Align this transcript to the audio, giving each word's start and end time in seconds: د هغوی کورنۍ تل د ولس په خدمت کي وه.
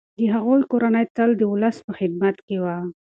د 0.17 0.19
هغوی 0.35 0.61
کورنۍ 0.71 1.05
تل 1.15 1.29
د 1.37 1.41
ولس 1.53 1.77
په 1.85 1.91
خدمت 1.99 2.35
کي 2.47 2.57
وه. 2.63 2.77